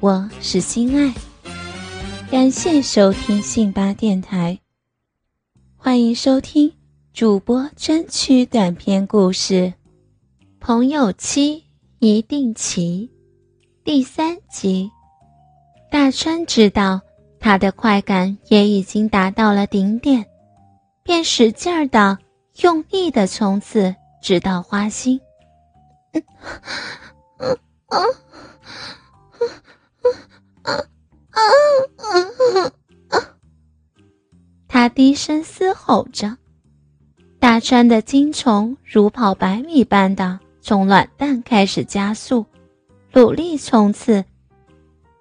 [0.00, 1.12] 我是心爱，
[2.30, 4.56] 感谢收听信巴电台，
[5.76, 6.72] 欢迎收听
[7.12, 9.54] 主播专区短篇故事
[10.60, 11.64] 《朋友妻
[11.98, 13.10] 一定齐》
[13.84, 14.88] 第三集。
[15.90, 17.00] 大川知道
[17.40, 20.24] 他的快感也已经达到了顶点，
[21.02, 22.16] 便使劲儿的、
[22.62, 25.20] 用力的冲刺，直到花心。
[34.68, 36.36] 他低声嘶吼着，
[37.38, 42.44] 大川的精虫如跑百米般的从卵蛋开始加速，
[43.12, 44.24] 努力冲刺。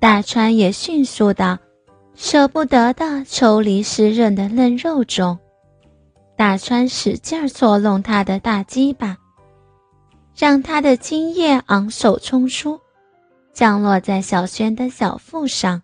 [0.00, 1.58] 大川也迅速的、
[2.14, 5.38] 舍不得的抽离湿润的嫩肉中。
[6.36, 9.16] 大川使劲儿搓弄他的大鸡巴，
[10.36, 12.80] 让他的精液昂首冲出，
[13.58, 15.82] 降落在小轩的小腹上。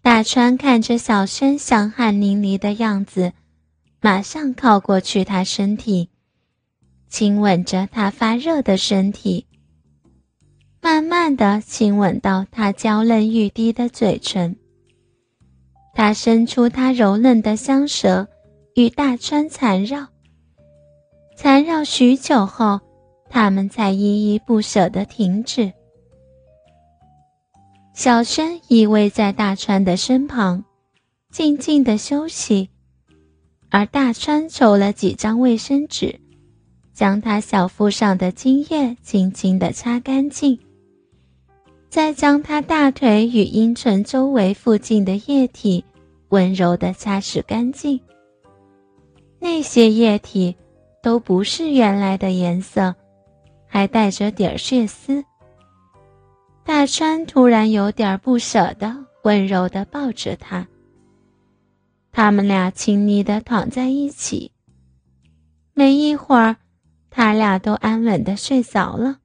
[0.00, 3.32] 大川看着小轩香汗淋漓的样子，
[4.00, 6.08] 马上靠过去他身体，
[7.08, 9.44] 亲吻着他发热的身体。
[10.80, 14.54] 慢慢的亲吻到他娇嫩欲滴的嘴唇，
[15.92, 18.28] 他伸出他柔嫩的香舌
[18.76, 20.06] 与大川缠绕，
[21.36, 22.80] 缠绕许久后，
[23.28, 25.72] 他们才依依不舍的停止。
[27.94, 30.64] 小轩依偎在大川的身旁，
[31.30, 32.70] 静静的休息，
[33.68, 36.18] 而大川抽了几张卫生纸，
[36.94, 40.58] 将他小腹上的精液轻轻的擦干净。
[41.90, 45.84] 再将他大腿与阴唇周围附近的液体
[46.30, 48.00] 温柔地擦拭干净。
[49.38, 50.56] 那些液体
[51.02, 52.94] 都不是原来的颜色，
[53.66, 55.22] 还带着点血丝。
[56.64, 60.66] 大川突然有点不舍得，温柔地抱着他。
[62.12, 64.52] 他们俩亲昵地躺在一起。
[65.74, 66.56] 没一会儿，
[67.10, 69.18] 他俩都安稳地睡着了。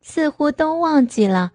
[0.00, 1.52] 似乎都忘记了，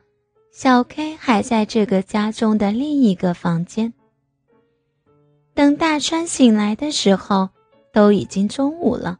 [0.52, 3.94] 小 K 还在这个家中的另一个房间。
[5.54, 7.50] 等大川醒来的时候，
[7.92, 9.18] 都已经中午了。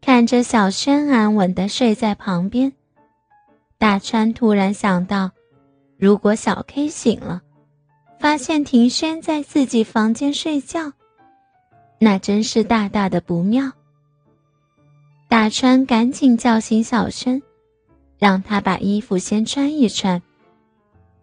[0.00, 2.72] 看着小轩安稳的睡在旁边，
[3.82, 5.32] 大川突然想到，
[5.98, 7.42] 如果小 K 醒了，
[8.20, 10.92] 发现庭轩在自己房间睡觉，
[11.98, 13.72] 那真是大大的不妙。
[15.26, 17.42] 大川赶紧叫醒小轩。
[18.20, 20.22] 让他把衣服先穿一穿，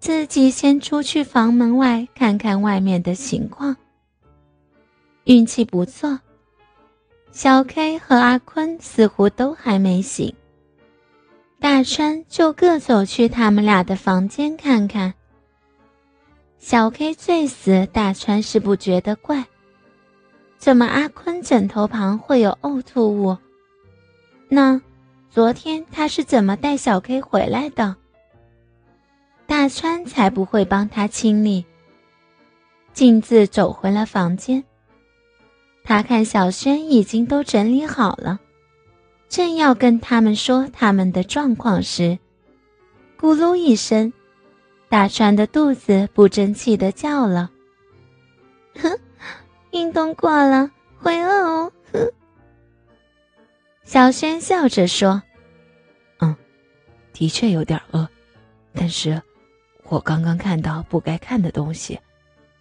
[0.01, 3.73] 自己先出去房门外看看外面的情况。
[5.23, 6.19] 运气不错，
[7.31, 10.35] 小 K 和阿坤似乎都还没醒。
[11.59, 15.13] 大川就各走去他们俩的房间看看。
[16.57, 19.45] 小 K 醉死，大川是不觉得怪，
[20.57, 23.37] 怎么阿坤枕头旁会有呕吐物？
[24.47, 24.81] 那？
[25.29, 27.95] 昨天他是怎么带小 K 回来的？
[29.45, 31.65] 大川才不会帮他清理。
[32.93, 34.63] 径自走回了房间。
[35.83, 38.39] 他看小轩已经都整理好了，
[39.29, 42.17] 正要跟他们说他们的状况时，
[43.17, 44.11] 咕噜一声，
[44.89, 47.51] 大川的肚子不争气的叫了
[48.81, 48.99] ：“哼，
[49.71, 52.11] 运动过了会饿哦。”哼。
[53.83, 55.21] 小轩笑着说
[56.21, 56.35] ：“嗯，
[57.13, 58.07] 的确有点饿，
[58.73, 59.21] 但是
[59.83, 61.99] 我刚刚看到不该看的东西，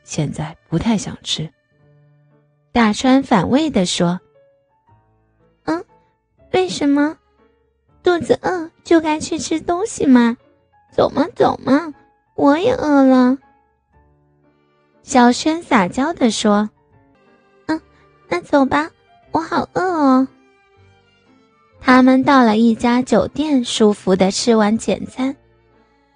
[0.04, 1.48] 现在不太想吃。”
[2.72, 4.20] 大川反胃的说：“，
[6.52, 7.16] 为什么？
[8.02, 10.36] 肚子饿就该去吃东西吗？
[10.92, 11.92] 走嘛走嘛，
[12.34, 13.36] 我也饿了。”
[15.02, 16.68] 小轩撒娇的说
[17.66, 17.80] ：“嗯，
[18.28, 18.90] 那走吧，
[19.30, 20.28] 我好饿哦。”
[21.80, 25.34] 他们到了一家酒店，舒服的吃完简餐。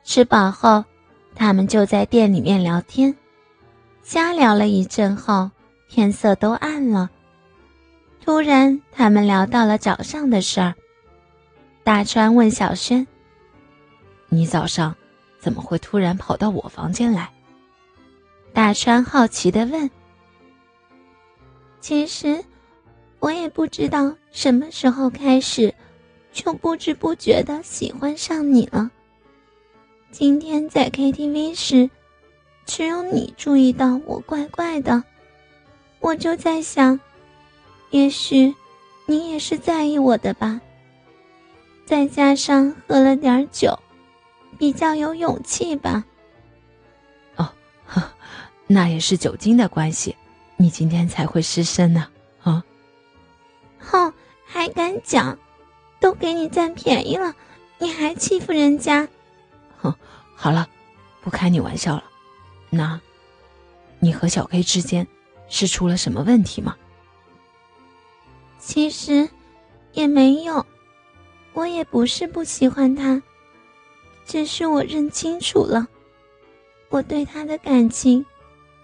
[0.04, 0.84] 吃饱后，
[1.34, 3.14] 他们就在店里面聊天，
[4.02, 5.50] 瞎聊了一阵后，
[5.88, 7.08] 天色都暗了。
[8.24, 10.74] 突然，他们聊到了早上的事儿。
[11.82, 13.04] 大川问小轩
[14.30, 14.94] ：“你早上
[15.40, 17.28] 怎么会突然跑到我房间来？”
[18.54, 19.90] 大川好奇的问
[21.80, 22.44] ：“其实……”
[23.18, 25.72] 我也不知道什么时候开始，
[26.32, 28.90] 就不知不觉的喜欢上你了。
[30.10, 31.88] 今天在 KTV 时，
[32.66, 35.04] 只有你注意到我怪怪的，
[36.00, 36.98] 我就在想，
[37.92, 38.54] 也许
[39.06, 40.60] 你也是在意我的吧。
[41.84, 43.78] 再加上喝了点酒，
[44.58, 46.04] 比较有勇气吧。
[47.36, 47.52] 哦，
[48.66, 50.16] 那也是酒精的关系，
[50.56, 52.08] 你今天才会失身呢。
[52.42, 52.64] 啊！
[53.78, 54.12] 哼，
[54.46, 55.38] 还敢讲？
[56.00, 57.34] 都给你占便宜了，
[57.78, 59.06] 你还欺负人家？
[59.76, 59.94] 哼，
[60.34, 60.66] 好了，
[61.20, 62.04] 不开你玩笑了。
[62.70, 62.98] 那，
[63.98, 65.06] 你和小 K 之间
[65.48, 66.74] 是出了什么问题吗？
[68.64, 69.28] 其实，
[69.92, 70.64] 也没有。
[71.52, 73.20] 我也不是不喜欢他，
[74.24, 75.86] 只是我认清楚了，
[76.88, 78.24] 我对他的感情，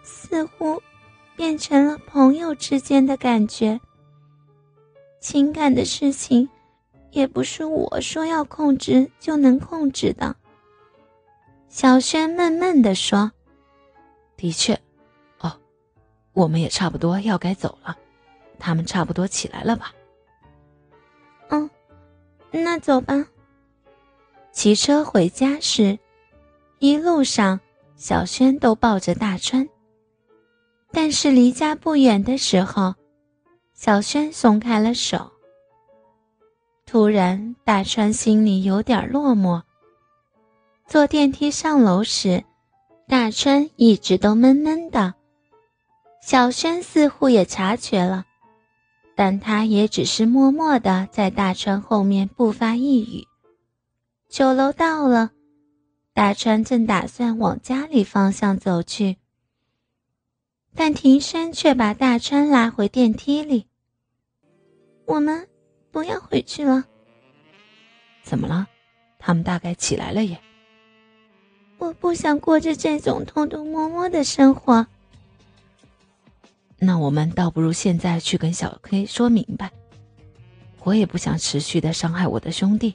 [0.03, 0.83] 似乎
[1.37, 3.81] 变成了朋友之间的感觉。
[5.21, 6.49] 情感的事情，
[7.13, 10.35] 也不是我说要控制就能控制的。
[11.69, 13.31] 小轩闷闷地说
[14.37, 14.75] ：“的确，
[15.39, 15.57] 哦，
[16.33, 17.97] 我们也差不多要该走了，
[18.59, 19.93] 他们差不多起来了吧？”
[21.51, 21.69] 嗯。
[22.51, 23.27] 那走吧。
[24.53, 25.99] 骑车回家时，
[26.79, 27.61] 一路上
[27.95, 29.69] 小轩都抱着大川。
[30.91, 32.95] 但是离家不远的时候，
[33.75, 35.31] 小轩松开了手。
[36.87, 39.63] 突然，大川心里有点落寞。
[40.87, 42.43] 坐电梯上楼时，
[43.07, 45.15] 大川一直都闷闷的。
[46.23, 48.25] 小轩似乎也察觉了。
[49.19, 53.27] 但他也只是默默的在大川后面不发一语。
[54.29, 55.33] 酒楼到了，
[56.15, 59.17] 大川正打算往家里方向走去，
[60.73, 63.67] 但庭生却把大川拉回电梯里。
[65.05, 65.49] 我们
[65.91, 66.85] 不要回去了。
[68.23, 68.69] 怎么了？
[69.19, 70.39] 他们大概起来了耶。
[71.79, 74.87] 我不想过着这种偷偷摸摸的生活。
[76.79, 79.71] 那我们倒不如现在去跟小 K 说明白。
[80.85, 82.95] 我也不想持续的伤害我的兄弟。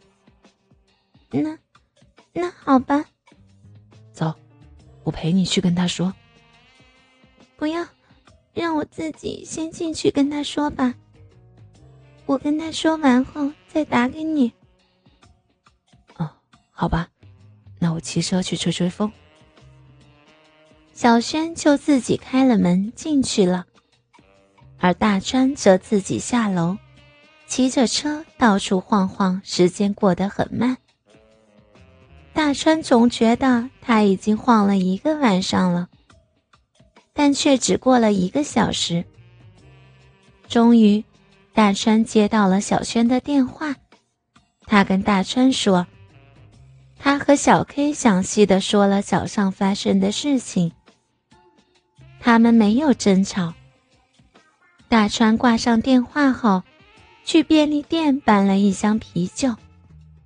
[1.29, 1.57] 那，
[2.31, 3.03] 那好吧。
[4.11, 4.33] 走，
[5.03, 6.13] 我陪你去跟他说。
[7.57, 7.85] 不要，
[8.53, 10.95] 让我自己先进去跟他说吧。
[12.25, 14.51] 我跟他说完后再打给你。
[16.17, 16.29] 哦，
[16.71, 17.09] 好吧，
[17.79, 19.11] 那我骑车去吹吹风。
[20.93, 23.65] 小轩就自己开了门进去了。
[24.83, 26.77] 而大川则自己下楼，
[27.47, 30.75] 骑着车到处晃晃，时间过得很慢。
[32.33, 35.87] 大川总觉得他已经晃了一个晚上了，
[37.13, 39.05] 但却只过了一个小时。
[40.49, 41.05] 终于，
[41.53, 43.77] 大川接到了小轩的电话，
[44.65, 45.87] 他跟大川说，
[46.99, 50.73] 他和小 K 详细的说了早上发生的事情，
[52.19, 53.53] 他们没有争吵。
[54.93, 56.61] 大川挂上电话后，
[57.25, 59.55] 去便利店搬了一箱啤酒，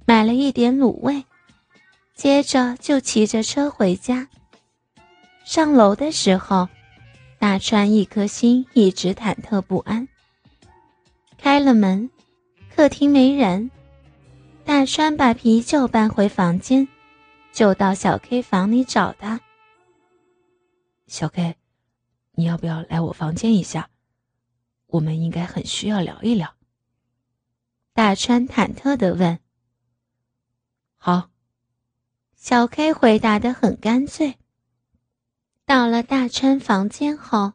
[0.05, 1.23] 买了一点卤味，
[2.15, 4.27] 接着就骑着车回家。
[5.45, 6.67] 上楼的时候，
[7.39, 10.05] 大川一颗心一直忐忑不安。
[11.37, 12.09] 开了门，
[12.75, 13.71] 客厅没人，
[14.65, 16.85] 大川把啤酒搬回房间，
[17.53, 19.39] 就到小 K 房里找他。
[21.07, 21.55] 小 K，
[22.35, 23.87] 你要不要来我房间一下？
[24.87, 26.55] 我们应该很需要聊一聊。
[27.93, 29.39] 大川忐忑的问
[30.97, 31.29] ：“好。”
[32.35, 34.37] 小 K 回答的很干脆。
[35.65, 37.53] 到了大川房间后，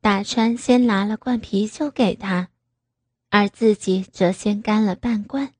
[0.00, 2.48] 大川先拿了罐啤酒给他，
[3.28, 5.52] 而自己则先干了半罐。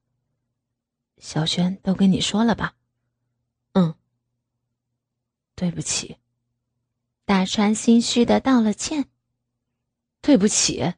[1.19, 2.75] 小轩都跟你说了吧？
[3.73, 3.95] 嗯。
[5.55, 6.17] 对不起。
[7.27, 9.09] 大川心虚的道了歉。
[10.27, 10.95] 对不起，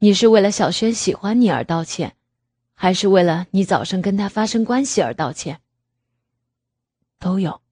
[0.00, 2.16] 你是为了小轩喜欢你而道歉，
[2.74, 5.62] 还是为了你早上跟他发生关系而道歉？
[7.18, 7.62] 都有。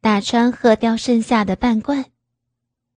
[0.00, 2.06] 大川喝掉剩下的半罐，